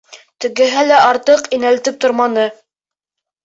[0.45, 2.51] Тегеһе лә артыҡ инәлтеп торманы.